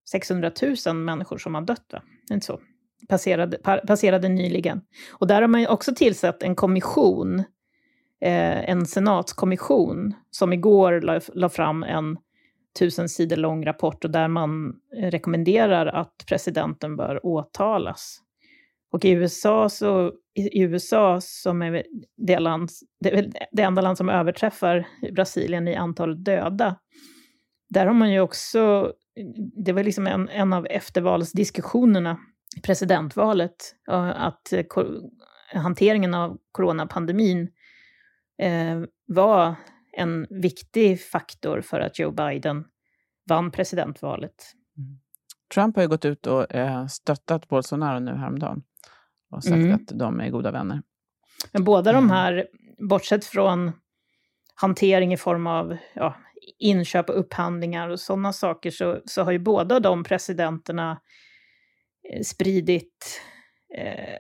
600 0.09 0.51
000 0.85 0.95
människor 0.95 1.37
som 1.37 1.55
har 1.55 1.61
dött, 1.61 1.85
va? 1.93 2.01
Inte 2.31 2.45
så? 2.45 2.59
passerade, 3.07 3.57
passerade 3.87 4.29
nyligen. 4.29 4.81
Och 5.13 5.27
där 5.27 5.41
har 5.41 5.47
man 5.47 5.67
också 5.67 5.95
tillsatt 5.95 6.43
en 6.43 6.55
kommission, 6.55 7.39
eh, 8.21 8.69
en 8.69 8.85
senatskommission, 8.85 10.13
som 10.31 10.53
igår 10.53 11.01
la, 11.01 11.21
la 11.33 11.49
fram 11.49 11.83
en 11.83 12.17
tusen 12.79 13.09
sidor 13.09 13.35
lång 13.35 13.65
rapport 13.65 14.05
och 14.05 14.11
där 14.11 14.27
man 14.27 14.75
rekommenderar 14.97 15.85
att 15.85 16.23
presidenten 16.27 16.95
bör 16.95 17.25
åtalas. 17.25 18.21
Och 18.91 19.05
i 19.05 19.11
USA, 19.11 19.69
så, 19.69 20.13
i 20.33 20.61
USA 20.61 21.21
som 21.21 21.61
är 21.61 21.83
det, 22.17 22.39
land, 22.39 22.69
det, 22.99 23.31
det 23.51 23.61
enda 23.61 23.81
land 23.81 23.97
som 23.97 24.09
överträffar 24.09 24.87
Brasilien 25.11 25.67
i 25.67 25.75
antal 25.75 26.23
döda, 26.23 26.79
där 27.69 27.85
har 27.85 27.93
man 27.93 28.11
ju 28.11 28.19
också, 28.19 28.93
det 29.65 29.73
var 29.73 29.83
liksom 29.83 30.07
en, 30.07 30.29
en 30.29 30.53
av 30.53 30.67
eftervalsdiskussionerna 30.69 32.19
i 32.57 32.61
presidentvalet, 32.61 33.55
att 33.87 34.53
hanteringen 35.53 36.13
av 36.13 36.37
coronapandemin 36.51 37.49
eh, 38.41 38.81
var 39.07 39.55
en 39.97 40.27
viktig 40.29 41.01
faktor 41.01 41.61
för 41.61 41.79
att 41.79 41.99
Joe 41.99 42.11
Biden 42.11 42.65
vann 43.29 43.51
presidentvalet. 43.51 44.35
Mm. 44.77 44.99
Trump 45.53 45.75
har 45.75 45.83
ju 45.83 45.89
gått 45.89 46.05
ut 46.05 46.27
och 46.27 46.55
eh, 46.55 46.87
stöttat 46.87 47.47
Bolsonaro 47.47 47.99
nu 47.99 48.11
häromdagen 48.11 48.63
och 49.31 49.43
sagt 49.43 49.55
mm. 49.55 49.75
att 49.75 49.87
de 49.87 50.19
är 50.19 50.29
goda 50.29 50.51
vänner. 50.51 50.81
Men 51.51 51.63
båda 51.63 51.91
de 51.91 51.97
mm. 51.97 52.09
här, 52.09 52.47
bortsett 52.89 53.25
från 53.25 53.71
hantering 54.55 55.13
i 55.13 55.17
form 55.17 55.47
av 55.47 55.77
ja, 55.93 56.15
inköp 56.59 57.09
och 57.09 57.19
upphandlingar 57.19 57.89
och 57.89 57.99
sådana 57.99 58.33
saker, 58.33 58.71
så, 58.71 59.01
så 59.05 59.23
har 59.23 59.31
ju 59.31 59.39
båda 59.39 59.79
de 59.79 60.03
presidenterna 60.03 61.01
eh, 62.13 62.21
spridit 62.21 63.21
eh, 63.77 64.17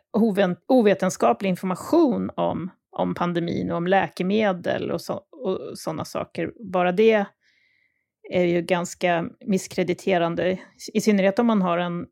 ovetenskaplig 0.67 1.49
information 1.49 2.31
om, 2.35 2.71
om 2.91 3.15
pandemin 3.15 3.71
och 3.71 3.77
om 3.77 3.87
läkemedel 3.87 4.91
och, 4.91 5.01
så, 5.01 5.13
och 5.13 5.59
sådana 5.73 6.05
saker. 6.05 6.51
Bara 6.71 6.91
det 6.91 7.25
är 8.29 8.43
ju 8.45 8.61
ganska 8.61 9.29
misskrediterande, 9.45 10.59
i 10.93 11.01
synnerhet 11.01 11.39
om 11.39 11.47
man 11.47 11.61
har 11.61 11.77
en 11.77 12.05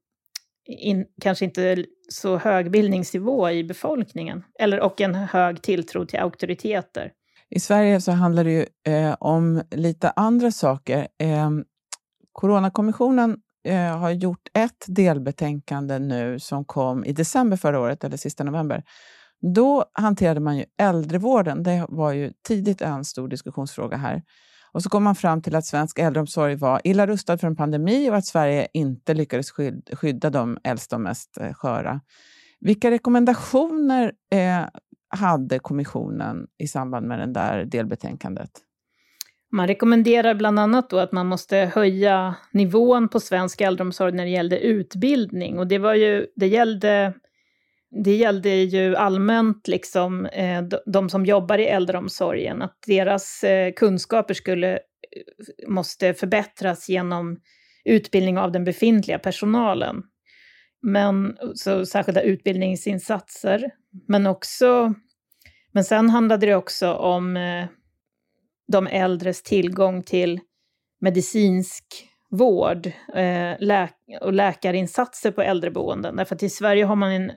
in, 0.67 1.05
kanske 1.21 1.45
inte 1.45 1.85
så 2.09 2.37
hög 2.37 2.71
bildningsnivå 2.71 3.49
i 3.49 3.63
befolkningen, 3.63 4.43
eller, 4.59 4.79
och 4.79 5.01
en 5.01 5.15
hög 5.15 5.61
tilltro 5.61 6.05
till 6.05 6.19
auktoriteter. 6.19 7.11
I 7.49 7.59
Sverige 7.59 8.01
så 8.01 8.11
handlar 8.11 8.43
det 8.43 8.51
ju 8.51 8.65
eh, 8.93 9.15
om 9.19 9.61
lite 9.71 10.09
andra 10.09 10.51
saker. 10.51 11.07
Eh, 11.19 11.49
Coronakommissionen 12.31 13.37
eh, 13.67 13.97
har 13.97 14.11
gjort 14.11 14.47
ett 14.53 14.85
delbetänkande 14.87 15.99
nu 15.99 16.39
som 16.39 16.65
kom 16.65 17.05
i 17.05 17.13
december 17.13 17.57
förra 17.57 17.79
året, 17.79 18.03
eller 18.03 18.17
sista 18.17 18.43
november. 18.43 18.83
Då 19.55 19.85
hanterade 19.93 20.39
man 20.39 20.57
ju 20.57 20.65
äldrevården. 20.77 21.63
Det 21.63 21.85
var 21.89 22.11
ju 22.11 22.31
tidigt 22.47 22.81
en 22.81 23.05
stor 23.05 23.27
diskussionsfråga 23.27 23.97
här. 23.97 24.21
Och 24.73 24.83
så 24.83 24.89
kom 24.89 25.03
man 25.03 25.15
fram 25.15 25.41
till 25.41 25.55
att 25.55 25.65
svensk 25.65 25.99
äldreomsorg 25.99 26.55
var 26.55 26.81
illa 26.83 27.07
rustad 27.07 27.37
för 27.37 27.47
en 27.47 27.55
pandemi 27.55 28.09
och 28.09 28.15
att 28.15 28.25
Sverige 28.25 28.67
inte 28.73 29.13
lyckades 29.13 29.51
skydda 29.93 30.29
de 30.29 30.57
äldsta 30.63 30.95
och 30.95 31.01
mest 31.01 31.37
eh, 31.37 31.53
sköra. 31.53 32.01
Vilka 32.59 32.91
rekommendationer 32.91 34.11
eh, 34.31 34.65
hade 35.09 35.59
kommissionen 35.59 36.47
i 36.57 36.67
samband 36.67 37.07
med 37.07 37.19
det 37.19 37.33
där 37.33 37.65
delbetänkandet? 37.65 38.49
Man 39.51 39.67
rekommenderar 39.67 40.35
bland 40.35 40.59
annat 40.59 40.89
då 40.89 40.99
att 40.99 41.11
man 41.11 41.27
måste 41.27 41.57
höja 41.57 42.35
nivån 42.51 43.09
på 43.09 43.19
svensk 43.19 43.61
äldreomsorg 43.61 44.11
när 44.11 44.23
det 44.23 44.31
gällde 44.31 44.59
utbildning. 44.59 45.59
Och 45.59 45.67
det, 45.67 45.77
var 45.77 45.93
ju, 45.93 46.27
det, 46.35 46.47
gällde, 46.47 47.13
det 48.03 48.15
gällde 48.15 48.49
ju 48.49 48.95
allmänt 48.95 49.67
liksom, 49.67 50.25
eh, 50.25 50.63
de 50.85 51.09
som 51.09 51.25
jobbar 51.25 51.57
i 51.57 51.65
äldreomsorgen, 51.65 52.61
att 52.61 52.77
deras 52.87 53.43
eh, 53.43 53.73
kunskaper 53.73 54.33
skulle, 54.33 54.73
eh, 54.73 54.79
måste 55.67 56.13
förbättras 56.13 56.89
genom 56.89 57.39
utbildning 57.85 58.37
av 58.37 58.51
den 58.51 58.63
befintliga 58.63 59.19
personalen. 59.19 60.03
Men, 60.81 61.37
så 61.55 61.85
särskilda 61.85 62.21
utbildningsinsatser, 62.21 63.71
men 64.07 64.27
också 64.27 64.93
men 65.71 65.83
sen 65.83 66.09
handlade 66.09 66.45
det 66.45 66.55
också 66.55 66.93
om 66.93 67.37
de 68.67 68.87
äldres 68.87 69.43
tillgång 69.43 70.03
till 70.03 70.39
medicinsk 71.01 71.85
vård 72.37 72.87
eh, 73.15 73.55
lä 73.59 73.89
och 74.21 74.33
läkarinsatser 74.33 75.31
på 75.31 75.41
äldreboenden. 75.41 76.15
Därför 76.15 76.35
att 76.35 76.43
i 76.43 76.49
Sverige 76.49 76.85
har 76.85 76.95
man 76.95 77.11
en, 77.11 77.31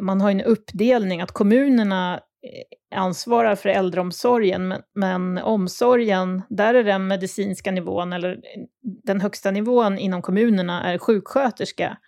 man 0.00 0.20
har 0.20 0.30
en 0.30 0.40
uppdelning 0.40 1.20
att 1.20 1.32
kommunerna 1.32 2.14
eh, 2.14 2.98
ansvarar 2.98 3.54
för 3.54 3.68
äldreomsorgen, 3.68 4.68
men, 4.68 4.82
men 4.94 5.38
omsorgen, 5.38 6.42
där 6.48 6.74
är 6.74 6.84
den 6.84 7.06
medicinska 7.06 7.70
nivån, 7.70 8.12
eller 8.12 8.32
eh, 8.32 8.62
den 9.04 9.20
högsta 9.20 9.50
nivån 9.50 9.98
inom 9.98 10.22
kommunerna 10.22 10.92
är 10.92 10.98
sjuksköterska. 10.98 11.98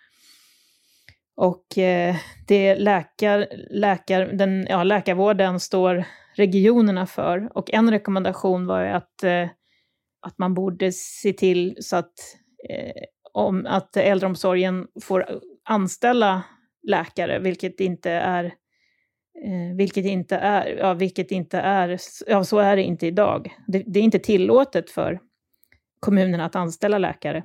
Och 1.35 1.77
eh, 1.77 2.15
det 2.47 2.75
läkar, 2.75 3.47
läkar, 3.69 4.25
den, 4.25 4.67
ja, 4.69 4.83
läkarvården 4.83 5.59
står 5.59 6.05
regionerna 6.35 7.05
för. 7.05 7.57
Och 7.57 7.73
en 7.73 7.91
rekommendation 7.91 8.67
var 8.67 8.83
att, 8.83 9.23
eh, 9.23 9.49
att 10.21 10.37
man 10.37 10.53
borde 10.53 10.91
se 10.91 11.33
till 11.33 11.77
så 11.79 11.95
att, 11.95 12.13
eh, 12.69 13.03
om, 13.33 13.65
att 13.65 13.97
äldreomsorgen 13.97 14.87
får 15.03 15.25
anställa 15.63 16.43
läkare, 16.83 17.39
vilket 17.39 17.79
inte 17.79 18.11
är 18.11 18.45
eh, 19.45 19.75
vilket 19.77 20.05
inte 20.05 20.35
är, 20.35 20.77
ja, 20.77 20.93
vilket 20.93 21.31
inte 21.31 21.59
är, 21.59 21.99
ja 22.27 22.43
så 22.43 22.59
är 22.59 22.75
det 22.75 22.83
inte 22.83 23.07
idag. 23.07 23.55
Det, 23.67 23.83
det 23.87 23.99
är 23.99 24.03
inte 24.03 24.19
tillåtet 24.19 24.89
för 24.89 25.19
kommunerna 25.99 26.45
att 26.45 26.55
anställa 26.55 26.97
läkare. 26.97 27.43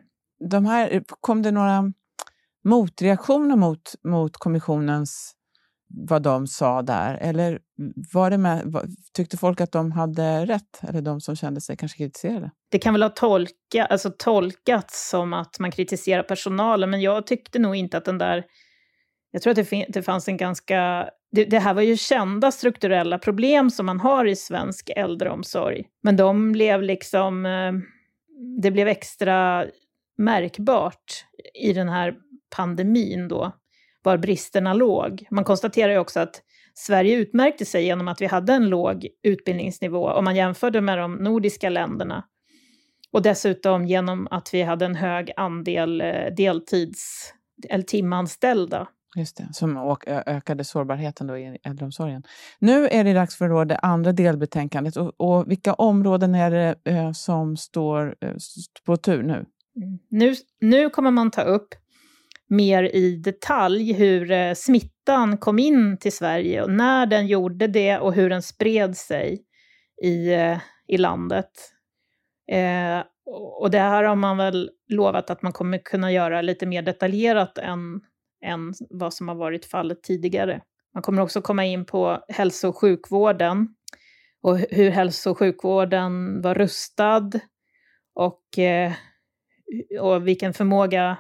De 0.51 0.67
här, 0.67 1.03
kom 1.21 1.43
det 1.43 1.51
några 1.51 1.93
motreaktioner 2.65 3.57
mot, 3.57 3.95
mot 4.05 4.37
kommissionens 4.37 5.37
vad 5.89 6.23
de 6.23 6.47
sa 6.47 6.83
där? 6.83 7.15
Eller 7.15 7.59
var 8.13 8.31
det 8.31 8.39
med, 8.39 8.63
var, 8.65 8.87
tyckte 9.13 9.37
folk 9.37 9.61
att 9.61 9.73
de 9.73 9.93
hade 9.93 10.47
rätt? 10.47 10.81
Eller 10.89 11.03
de 11.03 11.21
som 11.21 11.37
kände 11.37 11.61
sig 11.61 11.77
kanske 11.77 11.99
kritiserade? 11.99 12.51
Det 12.71 12.79
kan 12.79 12.95
väl 12.95 13.03
ha 13.03 13.11
tolka, 13.11 13.87
alltså 13.91 14.11
tolkats 14.19 15.11
som 15.11 15.33
att 15.33 15.59
man 15.59 15.71
kritiserar 15.71 16.23
personalen, 16.23 16.91
men 16.91 17.01
jag 17.01 17.27
tyckte 17.27 17.59
nog 17.59 17.77
inte 17.77 17.97
att 17.97 18.05
den 18.05 18.19
där... 18.19 18.45
Jag 19.37 19.43
tror 19.43 19.51
att 19.51 19.71
det, 19.71 19.87
det 19.89 20.03
fanns 20.03 20.29
en 20.29 20.37
ganska... 20.37 21.11
Det, 21.33 21.45
det, 21.45 21.59
här 21.59 21.75
var 21.75 21.83
ju 21.83 21.97
kända 21.97 22.53
strukturella 22.53 23.19
problem 23.19 23.71
som 23.71 23.87
man 23.87 24.01
har 24.01 24.25
i 24.25 24.37
svensk 24.37 24.91
äldreomsorg. 24.97 25.85
Men 26.03 26.17
de 26.17 26.53
blev 26.53 26.83
liksom... 26.83 27.47
Eh, 27.47 27.73
det 28.63 28.71
blev 28.71 28.89
extra 28.89 29.67
märkbart 30.19 31.25
i 31.55 31.73
den 31.73 31.89
här 31.89 32.15
pandemin 32.57 33.29
då, 33.29 33.53
var 34.03 34.17
bristerna 34.17 34.75
låg. 34.75 35.27
Man 35.31 35.45
konstaterar 35.45 35.93
ju 35.93 35.99
också 35.99 36.21
att 36.21 36.43
Sverige 36.75 37.17
utmärkte 37.17 37.65
sig 37.65 37.85
genom 37.85 38.09
att 38.09 38.21
vi 38.21 38.27
hade 38.27 38.53
en 38.53 38.69
låg 38.69 39.07
utbildningsnivå 39.23 40.11
om 40.11 40.25
man 40.25 40.37
jämförde 40.37 40.81
med 40.81 40.99
de 40.99 41.15
nordiska 41.15 41.69
länderna. 41.69 42.25
Och 43.13 43.23
dessutom 43.23 43.87
genom 43.87 44.29
att 44.31 44.55
vi 44.55 44.63
hade 44.63 44.85
en 44.85 44.95
hög 44.95 45.33
andel 45.37 46.01
eh, 46.01 46.35
deltids 46.37 47.33
eller 47.69 47.85
timanställda. 47.85 48.89
Just 49.17 49.37
det, 49.37 49.49
som 49.53 49.97
ökade 50.07 50.65
sårbarheten 50.65 51.27
då 51.27 51.39
i 51.39 51.59
äldreomsorgen. 51.63 52.23
Nu 52.59 52.89
är 52.89 53.05
det 53.05 53.13
dags 53.13 53.37
för 53.37 53.65
det 53.65 53.77
andra 53.77 54.13
delbetänkandet. 54.13 54.97
Och, 54.97 55.13
och 55.17 55.51
vilka 55.51 55.75
områden 55.75 56.35
är 56.35 56.51
det 56.51 56.75
eh, 56.85 57.13
som 57.13 57.57
står 57.57 58.17
eh, 58.21 58.35
på 58.85 58.97
tur 58.97 59.23
nu? 59.23 59.33
Mm. 59.33 59.99
nu? 60.09 60.35
Nu 60.61 60.91
kommer 60.91 61.11
man 61.11 61.31
ta 61.31 61.43
upp 61.43 61.69
mer 62.49 62.83
i 62.83 63.17
detalj 63.17 63.93
hur 63.93 64.31
eh, 64.31 64.55
smittan 64.55 65.39
kom 65.39 65.59
in 65.59 65.99
till 65.99 66.13
Sverige 66.13 66.63
och 66.63 66.71
när 66.71 67.07
den 67.07 67.27
gjorde 67.27 67.67
det 67.67 67.99
och 67.99 68.15
hur 68.15 68.31
den 68.31 68.43
spred 68.43 68.97
sig 68.97 69.43
i, 70.03 70.33
eh, 70.35 70.59
i 70.89 70.97
landet. 70.97 71.51
Eh, 72.53 73.05
och 73.61 73.71
det 73.71 73.79
här 73.79 74.05
har 74.05 74.17
man 74.17 74.37
väl 74.37 74.71
lovat 74.89 75.31
att 75.31 75.43
man 75.43 75.53
kommer 75.53 75.79
kunna 75.79 76.13
göra 76.13 76.43
lite 76.43 76.67
mer 76.67 76.83
detaljerat 76.83 77.59
än, 77.59 78.01
än 78.45 78.75
vad 78.91 79.15
som 79.15 79.29
har 79.29 79.35
varit 79.35 79.67
fallet 79.67 80.03
tidigare. 80.03 80.61
Man 80.95 81.03
kommer 81.03 81.23
också 81.23 81.43
komma 81.43 81.65
in 81.65 81.85
på 81.85 82.25
hälso 82.29 82.69
och 82.69 82.77
sjukvården 82.77 83.69
och 84.43 84.59
hur 84.59 84.91
hälso 84.91 85.31
och 85.31 85.39
sjukvården 85.39 86.43
var 86.43 86.55
rustad 86.55 87.31
och, 88.15 88.59
eh, 88.59 88.93
och 90.01 90.29
vilken 90.29 90.55
förmåga 90.55 91.17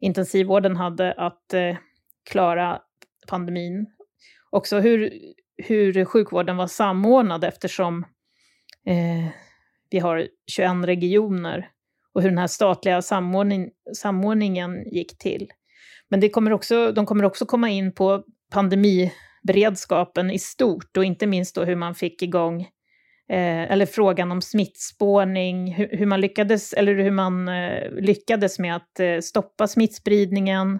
intensivvården 0.00 0.76
hade 0.76 1.12
att 1.12 1.54
eh, 1.54 1.76
klara 2.30 2.80
pandemin. 3.28 3.86
Också 4.50 4.78
hur, 4.78 5.12
hur 5.56 6.04
sjukvården 6.04 6.56
var 6.56 6.66
samordnad 6.66 7.44
eftersom 7.44 8.04
eh, 8.86 9.32
vi 9.90 9.98
har 9.98 10.28
21 10.46 10.70
regioner 10.84 11.70
och 12.12 12.22
hur 12.22 12.28
den 12.28 12.38
här 12.38 12.46
statliga 12.46 13.02
samordning, 13.02 13.70
samordningen 13.96 14.88
gick 14.90 15.18
till. 15.18 15.48
Men 16.10 16.20
det 16.20 16.28
kommer 16.28 16.52
också, 16.52 16.92
de 16.92 17.06
kommer 17.06 17.24
också 17.24 17.46
komma 17.46 17.70
in 17.70 17.94
på 17.94 18.24
pandemiberedskapen 18.52 20.30
i 20.30 20.38
stort 20.38 20.96
och 20.96 21.04
inte 21.04 21.26
minst 21.26 21.54
då 21.54 21.64
hur 21.64 21.76
man 21.76 21.94
fick 21.94 22.22
igång 22.22 22.60
eh, 23.30 23.72
eller 23.72 23.86
frågan 23.86 24.32
om 24.32 24.42
smittspårning, 24.42 25.74
hur, 25.74 25.88
hur, 25.92 26.06
man 26.06 26.20
lyckades, 26.20 26.72
eller 26.72 26.94
hur 26.94 27.10
man 27.10 27.48
eh, 27.48 27.90
lyckades 27.90 28.58
med 28.58 28.76
att 28.76 29.00
eh, 29.00 29.18
stoppa 29.20 29.66
smittspridningen 29.66 30.78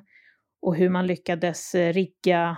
och 0.62 0.76
hur 0.76 0.90
man 0.90 1.06
lyckades 1.06 1.75
eh, 1.75 1.92
rigga 1.92 2.56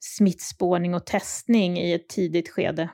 smittspårning 0.00 0.94
och 0.94 1.06
testning 1.06 1.78
i 1.78 1.92
ett 1.92 2.08
tidigt 2.08 2.48
skede. 2.48 2.88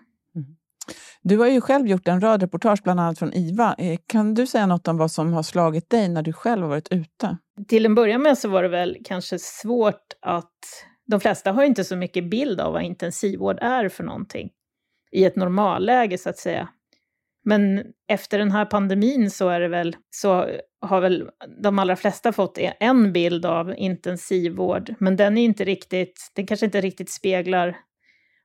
Du 1.23 1.39
har 1.39 1.47
ju 1.47 1.61
själv 1.61 1.87
gjort 1.87 2.09
en 2.09 2.21
rad 2.21 2.43
reportage, 2.43 2.83
bland 2.83 3.01
annat 3.01 3.19
från 3.19 3.35
IVA. 3.35 3.75
Eh, 3.79 3.99
kan 4.07 4.35
du 4.35 4.47
säga 4.47 4.67
något 4.67 4.89
om 4.89 4.97
vad 4.97 5.11
som 5.11 5.33
har 5.33 5.43
slagit 5.43 5.91
dig 5.91 6.09
när 6.09 6.23
du 6.23 6.33
själv 6.33 6.63
har 6.63 6.69
varit 6.69 6.93
ute? 6.93 7.37
Till 7.69 7.87
en 7.87 7.95
början 7.95 8.23
med 8.23 8.39
så 8.39 8.49
var 8.49 8.63
det 8.63 8.69
väl 8.69 8.97
kanske 9.05 9.39
svårt 9.39 10.13
att... 10.21 10.53
De 11.07 11.21
flesta 11.21 11.53
har 11.53 11.65
inte 11.65 11.85
så 11.85 11.97
mycket 11.97 12.31
bild 12.31 12.61
av 12.61 12.73
vad 12.73 12.83
intensivvård 12.83 13.59
är 13.61 13.89
för 13.89 14.05
någonting 14.05 14.51
i 15.13 15.25
ett 15.25 15.37
normalläge, 15.37 16.19
så 16.19 16.31
att 16.31 16.39
säga. 16.39 16.69
Men 17.45 17.85
efter 18.09 18.39
den 18.39 18.51
här 18.51 18.65
pandemin 18.65 19.31
så, 19.31 19.49
är 19.49 19.61
det 19.61 19.69
väl, 19.69 19.97
så 20.11 20.49
har 20.81 21.01
väl 21.01 21.29
de 21.63 21.79
allra 21.79 21.97
flesta 21.97 22.33
fått 22.33 22.59
e- 22.59 22.75
en 22.81 23.13
bild 23.13 23.47
av 23.47 23.75
intensivvård, 23.77 24.95
men 24.99 25.17
den 25.17 25.39
är 25.39 25.45
inte 25.45 25.65
riktigt, 25.65 26.33
den 26.35 26.47
kanske 26.47 26.67
inte 26.67 26.81
riktigt 26.81 27.11
speglar 27.11 27.77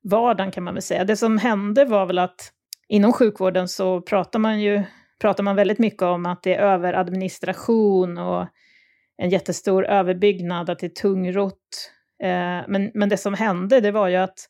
vardagen 0.03 0.51
kan 0.51 0.63
man 0.63 0.73
väl 0.73 0.83
säga. 0.83 1.03
Det 1.03 1.17
som 1.17 1.37
hände 1.37 1.85
var 1.85 2.05
väl 2.05 2.19
att 2.19 2.51
inom 2.87 3.13
sjukvården 3.13 3.67
så 3.67 4.01
pratar 4.01 4.39
man 4.39 4.61
ju 4.61 4.83
pratar 5.21 5.43
man 5.43 5.55
väldigt 5.55 5.79
mycket 5.79 6.01
om 6.01 6.25
att 6.25 6.43
det 6.43 6.55
är 6.55 6.59
överadministration 6.59 8.17
och 8.17 8.47
en 9.17 9.29
jättestor 9.29 9.85
överbyggnad, 9.85 10.69
att 10.69 10.79
det 10.79 10.85
är 10.85 11.01
tungrott. 11.01 11.91
Eh, 12.23 12.61
men, 12.67 12.91
men 12.93 13.09
det 13.09 13.17
som 13.17 13.33
hände, 13.33 13.81
det 13.81 13.91
var 13.91 14.07
ju 14.07 14.15
att 14.15 14.49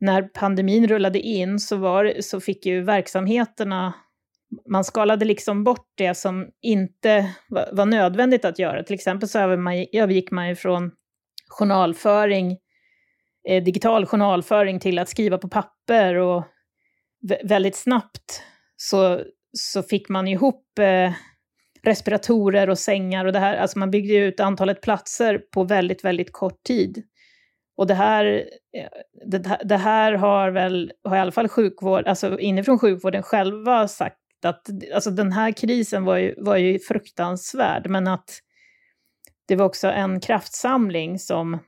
när 0.00 0.22
pandemin 0.22 0.86
rullade 0.86 1.20
in 1.20 1.58
så, 1.58 1.76
var, 1.76 2.12
så 2.20 2.40
fick 2.40 2.66
ju 2.66 2.80
verksamheterna 2.80 3.94
man 4.68 4.84
skalade 4.84 5.24
liksom 5.24 5.64
bort 5.64 5.86
det 5.94 6.14
som 6.14 6.48
inte 6.62 7.30
var, 7.48 7.68
var 7.72 7.86
nödvändigt 7.86 8.44
att 8.44 8.58
göra. 8.58 8.82
Till 8.82 8.94
exempel 8.94 9.28
så 9.28 9.38
övergick 9.38 10.30
man 10.30 10.48
ju 10.48 10.56
från 10.56 10.90
journalföring, 11.48 12.58
eh, 13.48 13.64
digital 13.64 14.06
journalföring 14.06 14.80
till 14.80 14.98
att 14.98 15.08
skriva 15.08 15.38
på 15.38 15.48
papper 15.48 16.14
och 16.14 16.44
väldigt 17.42 17.76
snabbt 17.76 18.42
så, 18.76 19.20
så 19.52 19.82
fick 19.82 20.08
man 20.08 20.28
ihop 20.28 20.78
eh, 20.78 21.12
respiratorer 21.82 22.70
och 22.70 22.78
sängar 22.78 23.24
och 23.24 23.32
det 23.32 23.38
här, 23.38 23.56
alltså 23.56 23.78
man 23.78 23.90
byggde 23.90 24.14
ut 24.14 24.40
antalet 24.40 24.82
platser 24.82 25.38
på 25.38 25.64
väldigt, 25.64 26.04
väldigt 26.04 26.32
kort 26.32 26.62
tid. 26.66 27.02
Och 27.76 27.86
det 27.86 27.94
här, 27.94 28.44
eh, 28.76 28.88
det, 29.26 29.58
det 29.64 29.76
här 29.76 30.12
har 30.12 30.50
väl, 30.50 30.92
har 31.04 31.16
i 31.16 31.20
alla 31.20 31.32
fall 31.32 31.48
sjukvård, 31.48 32.06
alltså 32.06 32.38
inifrån 32.38 32.78
sjukvården 32.78 33.22
själva 33.22 33.88
sagt 33.88 34.18
att 34.44 34.68
alltså 34.94 35.10
den 35.10 35.32
här 35.32 35.52
krisen 35.52 36.04
var 36.04 36.16
ju, 36.16 36.34
var 36.38 36.56
ju 36.56 36.78
fruktansvärd, 36.78 37.88
men 37.88 38.08
att 38.08 38.40
det 39.48 39.56
var 39.56 39.66
också 39.66 39.88
en 39.88 40.20
kraftsamling 40.20 41.18
som, 41.18 41.58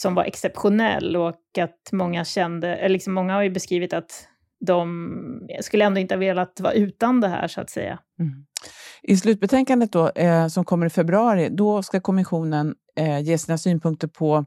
som 0.00 0.14
var 0.14 0.24
exceptionell 0.24 1.16
och 1.16 1.58
att 1.58 1.92
många 1.92 2.24
kände, 2.24 2.76
eller 2.76 2.88
liksom 2.88 3.14
många 3.14 3.34
har 3.34 3.42
ju 3.42 3.50
beskrivit 3.50 3.92
att 3.92 4.28
de 4.66 5.48
skulle 5.60 5.84
ändå 5.84 6.00
inte 6.00 6.14
ha 6.14 6.18
velat 6.20 6.60
vara 6.60 6.72
utan 6.72 7.20
det 7.20 7.28
här, 7.28 7.48
så 7.48 7.60
att 7.60 7.70
säga. 7.70 7.98
Mm. 8.20 8.46
I 9.02 9.16
slutbetänkandet 9.16 9.92
då, 9.92 10.08
eh, 10.08 10.46
som 10.48 10.64
kommer 10.64 10.86
i 10.86 10.90
februari, 10.90 11.48
då 11.50 11.82
ska 11.82 12.00
kommissionen 12.00 12.74
eh, 12.96 13.20
ge 13.20 13.38
sina 13.38 13.58
synpunkter 13.58 14.08
på 14.08 14.44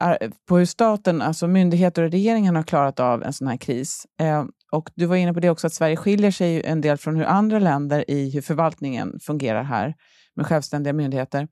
eh, 0.00 0.30
på 0.48 0.58
hur 0.58 0.66
staten, 0.66 1.22
alltså 1.22 1.46
myndigheter 1.46 2.02
och 2.02 2.10
regeringen 2.10 2.56
har 2.56 2.62
klarat 2.62 3.00
av 3.00 3.22
en 3.22 3.32
sån 3.32 3.46
här 3.46 3.56
kris. 3.56 4.06
Eh, 4.20 4.44
och 4.72 4.90
du 4.94 5.06
var 5.06 5.16
inne 5.16 5.34
på 5.34 5.40
det 5.40 5.50
också, 5.50 5.66
att 5.66 5.74
Sverige 5.74 5.96
skiljer 5.96 6.30
sig 6.30 6.62
en 6.64 6.80
del 6.80 6.96
från 6.96 7.16
hur 7.16 7.24
andra 7.24 7.58
länder 7.58 8.10
i 8.10 8.30
hur 8.30 8.40
förvaltningen 8.40 9.18
fungerar 9.22 9.62
här 9.62 9.94
med 10.36 10.46
självständiga 10.46 10.92
myndigheter. 10.92 11.48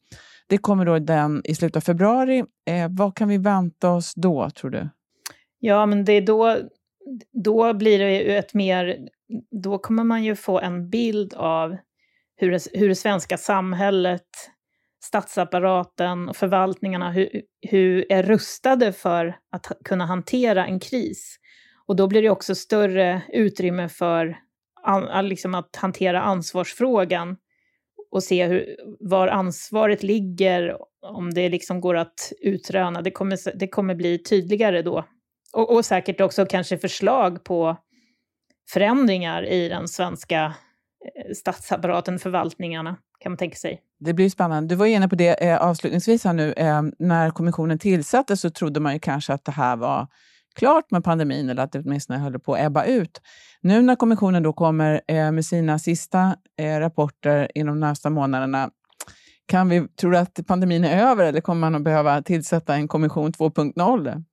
Det 0.51 0.59
kommer 0.59 0.85
då 0.85 0.99
den 0.99 1.41
i 1.45 1.55
slutet 1.55 1.77
av 1.77 1.81
februari. 1.81 2.39
Eh, 2.67 2.89
vad 2.91 3.17
kan 3.17 3.29
vi 3.29 3.39
vänta 3.39 3.91
oss 3.91 4.15
då, 4.15 4.51
tror 4.51 4.71
du? 4.71 4.89
Ja, 5.59 5.87
men 5.87 6.05
det 6.05 6.13
är 6.13 6.21
då, 6.21 6.57
då 7.45 7.75
blir 7.75 7.99
det 7.99 8.23
ju 8.23 8.37
ett 8.37 8.55
mer... 8.55 8.99
Då 9.63 9.79
kommer 9.79 10.05
man 10.05 10.25
ju 10.25 10.37
få 10.37 10.61
en 10.61 10.91
bild 10.91 11.35
av 11.35 11.77
hur 12.37 12.51
det, 12.51 12.67
hur 12.73 12.89
det 12.89 12.95
svenska 12.95 13.37
samhället 13.37 14.27
statsapparaten 15.05 16.29
och 16.29 16.37
förvaltningarna 16.37 17.11
hur, 17.11 17.43
hur 17.61 18.13
är 18.13 18.23
rustade 18.23 18.93
för 18.93 19.37
att 19.53 19.73
kunna 19.85 20.07
hantera 20.07 20.67
en 20.67 20.81
kris. 20.81 21.37
Och 21.87 21.97
då 21.97 22.07
blir 22.07 22.23
det 22.23 22.31
också 22.31 22.55
större 22.55 23.23
utrymme 23.29 23.89
för 23.89 24.37
an, 24.83 25.29
liksom 25.29 25.55
att 25.55 25.77
hantera 25.77 26.23
ansvarsfrågan 26.23 27.37
och 28.11 28.23
se 28.23 28.47
hur, 28.47 28.77
var 29.01 29.29
ansvaret 29.29 30.03
ligger, 30.03 30.77
om 31.07 31.35
det 31.35 31.49
liksom 31.49 31.81
går 31.81 31.97
att 31.97 32.33
utröna. 32.41 33.03
Det 33.03 33.11
kommer, 33.11 33.59
det 33.59 33.69
kommer 33.69 33.95
bli 33.95 34.23
tydligare 34.23 34.83
då. 34.83 35.05
Och, 35.53 35.75
och 35.75 35.85
säkert 35.85 36.21
också 36.21 36.47
kanske 36.47 36.79
förslag 36.79 37.45
på 37.45 37.77
förändringar 38.73 39.47
i 39.47 39.69
den 39.69 39.89
svenska 39.89 40.45
eh, 40.45 41.35
statsapparaten, 41.35 42.19
förvaltningarna 42.19 42.97
kan 43.21 43.33
man 43.33 43.37
tänka 43.37 43.57
sig. 43.57 43.81
Det 43.99 44.15
blir 44.15 44.31
spännande. 44.31 44.75
Du 44.75 44.79
var 44.79 44.87
inne 44.87 45.09
på 45.09 45.15
det 45.15 45.45
eh, 45.49 45.63
avslutningsvis 45.63 46.25
här 46.25 46.33
nu. 46.33 46.53
Eh, 46.53 46.83
när 46.99 47.31
kommissionen 47.31 47.79
tillsattes 47.79 48.41
så 48.41 48.51
trodde 48.51 48.81
man 48.81 48.93
ju 48.93 48.99
kanske 48.99 49.33
att 49.33 49.45
det 49.45 49.53
här 49.53 49.77
var 49.77 50.07
klart 50.61 50.91
med 50.91 51.05
pandemin 51.05 51.51
eller 51.51 51.63
att 51.63 51.73
det 51.73 51.79
åtminstone 51.79 52.19
höll 52.19 52.39
på 52.39 52.55
att 52.55 52.61
ebba 52.61 52.85
ut. 52.85 53.21
Nu 53.61 53.83
när 53.83 53.97
kommissionen 53.97 54.43
då 54.43 54.53
kommer 54.53 55.01
eh, 55.09 55.33
med 55.33 55.45
sina 55.45 55.79
sista 55.79 56.37
eh, 56.61 56.79
rapporter 56.79 57.51
inom 57.55 57.75
de 57.75 57.87
närmsta 57.87 58.11
månaderna, 58.11 58.71
kan 59.49 59.69
vi, 59.69 59.89
tror 59.89 60.11
du 60.11 60.19
att 60.19 60.47
pandemin 60.47 60.85
är 60.85 61.11
över 61.11 61.25
eller 61.25 61.41
kommer 61.41 61.61
man 61.61 61.75
att 61.75 61.83
behöva 61.83 62.23
tillsätta 62.23 62.75
en 62.75 62.89
kommission 62.89 63.33
2.0? 63.33 64.25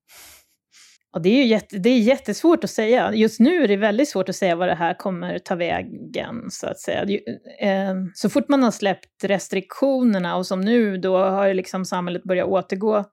Ja, 1.13 1.19
det, 1.19 1.29
är 1.29 1.35
ju 1.35 1.45
jätte, 1.45 1.77
det 1.77 1.89
är 1.89 1.99
jättesvårt 1.99 2.63
att 2.63 2.69
säga. 2.69 3.13
Just 3.13 3.39
nu 3.39 3.63
är 3.63 3.67
det 3.67 3.77
väldigt 3.77 4.09
svårt 4.09 4.29
att 4.29 4.35
säga 4.35 4.55
vad 4.55 4.67
det 4.67 4.75
här 4.75 4.93
kommer 4.93 5.39
ta 5.39 5.55
vägen, 5.55 6.35
så 6.49 6.67
att 6.67 6.79
säga. 6.79 7.19
Ehm, 7.59 8.11
så 8.13 8.29
fort 8.29 8.49
man 8.49 8.63
har 8.63 8.71
släppt 8.71 9.23
restriktionerna 9.23 10.35
och 10.35 10.45
som 10.45 10.61
nu, 10.61 10.97
då 10.97 11.17
har 11.17 11.53
liksom 11.53 11.85
samhället 11.85 12.23
börjat 12.23 12.47
återgå 12.47 13.05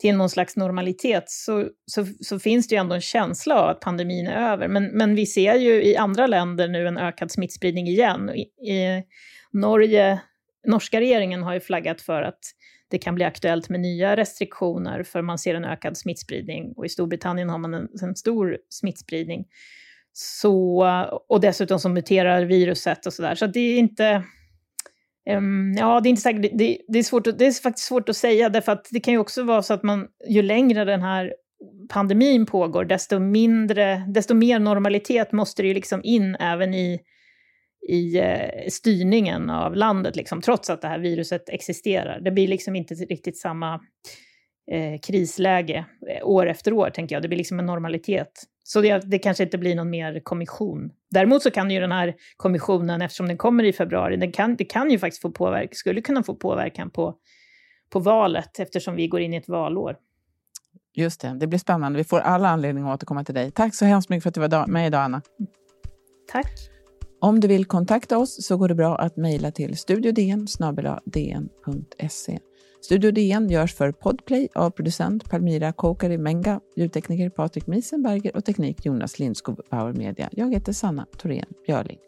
till 0.00 0.16
någon 0.16 0.30
slags 0.30 0.56
normalitet, 0.56 1.24
så, 1.26 1.68
så, 1.86 2.06
så, 2.20 2.38
finns 2.38 2.68
det 2.68 2.74
ju 2.74 2.78
ändå 2.80 2.94
en 2.94 3.00
känsla 3.00 3.60
av 3.60 3.68
att 3.68 3.80
pandemin 3.80 4.26
är 4.26 4.52
över. 4.52 4.68
Men, 4.68 4.84
men 4.84 5.14
vi 5.14 5.26
ser 5.26 5.54
ju 5.54 5.82
i 5.82 5.96
andra 5.96 6.26
länder 6.26 6.68
nu 6.68 6.86
en 6.86 6.98
ökad 6.98 7.30
smittspridning 7.30 7.86
igen. 7.86 8.30
I, 8.30 8.40
i 8.70 9.04
Norge, 9.52 10.20
norska 10.66 11.00
regeringen 11.00 11.42
har 11.42 11.54
ju 11.54 11.60
flaggat 11.60 12.00
för 12.00 12.22
att 12.22 12.38
det 12.90 12.98
kan 12.98 13.14
bli 13.14 13.24
aktuellt 13.24 13.68
med 13.68 13.80
nya 13.80 14.16
restriktioner 14.16 15.02
för 15.02 15.22
man 15.22 15.38
ser 15.38 15.54
en 15.54 15.64
ökad 15.64 15.96
smittspridning 15.96 16.72
och 16.76 16.86
i 16.86 16.88
Storbritannien 16.88 17.50
har 17.50 17.58
man 17.58 17.74
en, 17.74 17.88
en 18.02 18.16
stor 18.16 18.58
smittspridning. 18.68 19.44
Så, 20.12 20.84
och 21.28 21.40
dessutom 21.40 21.78
så 21.78 21.88
muterar 21.88 22.42
viruset 22.44 23.06
och 23.06 23.12
sådär. 23.12 23.34
Så 23.34 23.46
det 23.46 23.60
är 23.60 23.78
inte... 23.78 24.24
Um, 25.36 25.74
ja, 25.78 26.00
det 26.00 26.08
är 26.08 26.10
inte 26.10 26.22
säkert, 26.22 26.58
det, 26.58 26.78
det, 26.88 26.98
är 26.98 27.02
svårt, 27.02 27.24
det 27.24 27.46
är 27.46 27.62
faktiskt 27.62 27.86
svårt 27.86 28.08
att 28.08 28.16
säga, 28.16 28.48
därför 28.48 28.72
att 28.72 28.88
det 28.90 29.00
kan 29.00 29.14
ju 29.14 29.18
också 29.18 29.42
vara 29.42 29.62
så 29.62 29.74
att 29.74 29.82
man, 29.82 30.06
ju 30.28 30.42
längre 30.42 30.84
den 30.84 31.02
här 31.02 31.32
pandemin 31.88 32.46
pågår, 32.46 32.84
desto 32.84 33.18
mindre, 33.18 34.04
desto 34.08 34.34
mer 34.34 34.58
normalitet 34.58 35.32
måste 35.32 35.62
det 35.62 35.68
ju 35.68 35.74
liksom 35.74 36.00
in 36.04 36.34
även 36.34 36.74
i 36.74 37.00
i 37.88 38.18
eh, 38.18 38.68
styrningen 38.68 39.50
av 39.50 39.76
landet, 39.76 40.16
liksom, 40.16 40.40
trots 40.40 40.70
att 40.70 40.82
det 40.82 40.88
här 40.88 40.98
viruset 40.98 41.48
existerar. 41.48 42.20
Det 42.20 42.30
blir 42.30 42.48
liksom 42.48 42.76
inte 42.76 42.94
riktigt 42.94 43.38
samma 43.38 43.74
eh, 44.72 45.00
krisläge 45.06 45.84
eh, 46.10 46.26
år 46.28 46.46
efter 46.46 46.72
år, 46.72 46.90
tänker 46.90 47.16
jag. 47.16 47.22
Det 47.22 47.28
blir 47.28 47.38
liksom 47.38 47.58
en 47.58 47.66
normalitet. 47.66 48.32
Så 48.62 48.80
det, 48.80 49.10
det, 49.10 49.18
kanske 49.18 49.44
inte 49.44 49.58
blir 49.58 49.74
någon 49.74 49.90
mer 49.90 50.20
kommission. 50.20 50.90
Däremot 51.10 51.42
så 51.42 51.50
kan 51.50 51.70
ju 51.70 51.80
den 51.80 51.92
här 51.92 52.14
kommissionen, 52.36 53.02
eftersom 53.02 53.28
den 53.28 53.36
kommer 53.36 53.64
i 53.64 53.72
februari, 53.72 54.16
den 54.16 54.32
kan, 54.32 54.56
det 54.56 54.64
kan 54.64 54.90
ju 54.90 54.98
faktiskt 54.98 55.22
få 55.22 55.30
påverkan, 55.30 55.74
skulle 55.74 56.00
kunna 56.00 56.22
få 56.22 56.34
påverkan 56.34 56.90
på, 56.90 57.14
på 57.90 57.98
valet, 57.98 58.58
eftersom 58.58 58.96
vi 58.96 59.08
går 59.08 59.20
in 59.20 59.34
i 59.34 59.36
ett 59.36 59.48
valår. 59.48 59.96
Just 60.94 61.20
det, 61.20 61.36
det 61.40 61.46
blir 61.46 61.58
spännande. 61.58 61.96
Vi 61.96 62.04
får 62.04 62.20
alla 62.20 62.48
anledning 62.48 62.84
att 62.84 62.94
återkomma 62.94 63.24
till 63.24 63.34
dig. 63.34 63.50
Tack 63.50 63.74
så 63.74 63.84
hemskt 63.84 64.08
mycket 64.08 64.22
för 64.22 64.28
att 64.28 64.50
du 64.50 64.56
var 64.56 64.66
med 64.66 64.86
idag, 64.86 65.02
Anna. 65.02 65.22
Tack. 66.32 66.52
Om 67.20 67.40
du 67.40 67.48
vill 67.48 67.64
kontakta 67.64 68.18
oss 68.18 68.46
så 68.46 68.56
går 68.56 68.68
det 68.68 68.74
bra 68.74 68.96
att 68.96 69.16
mejla 69.16 69.50
till 69.50 69.76
studiodn 69.76 70.46
dn.se. 71.04 72.38
Studio 72.82 73.10
DN 73.10 73.48
görs 73.48 73.74
för 73.74 73.92
Podplay 73.92 74.48
av 74.54 74.70
producent 74.70 75.30
Palmira 75.30 75.72
Kokari 75.72 76.18
Menga, 76.18 76.60
ljudtekniker 76.76 77.28
Patrik 77.28 77.66
Miesenberger 77.66 78.36
och 78.36 78.44
teknik 78.44 78.86
Jonas 78.86 79.18
Lindskog, 79.18 79.70
Power 79.70 79.92
Media. 79.92 80.28
Jag 80.32 80.54
heter 80.54 80.72
Sanna 80.72 81.06
Thorén 81.18 81.46
Björling. 81.66 81.98